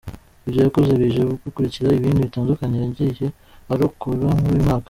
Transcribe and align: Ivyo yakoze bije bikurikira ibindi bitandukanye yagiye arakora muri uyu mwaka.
Ivyo 0.47 0.59
yakoze 0.65 0.91
bije 1.01 1.21
bikurikira 1.43 1.97
ibindi 1.99 2.25
bitandukanye 2.27 2.77
yagiye 2.83 3.27
arakora 3.73 4.27
muri 4.39 4.53
uyu 4.55 4.65
mwaka. 4.67 4.79